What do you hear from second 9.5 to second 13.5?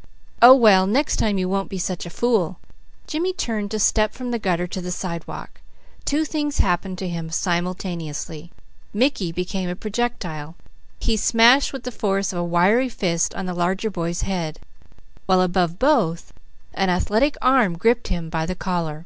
a projectile. He smashed with the force of a wiry fist on